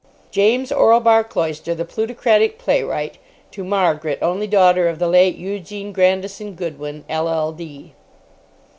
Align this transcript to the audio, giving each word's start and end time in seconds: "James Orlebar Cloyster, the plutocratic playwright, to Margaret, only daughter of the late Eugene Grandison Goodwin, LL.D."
"James 0.31 0.71
Orlebar 0.71 1.23
Cloyster, 1.23 1.75
the 1.75 1.85
plutocratic 1.85 2.57
playwright, 2.57 3.19
to 3.51 3.63
Margaret, 3.63 4.17
only 4.19 4.47
daughter 4.47 4.87
of 4.87 4.97
the 4.97 5.07
late 5.07 5.35
Eugene 5.37 5.93
Grandison 5.93 6.55
Goodwin, 6.55 7.05
LL.D." 7.07 7.93